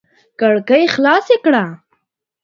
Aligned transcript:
کړکۍ 0.39 0.83
خلاصې 0.95 1.35
کړه! 1.45 1.63